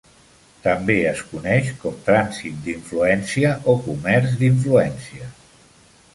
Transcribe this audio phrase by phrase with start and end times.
[0.61, 5.31] També es coneix com trànsit d'influència o comerç d'influència.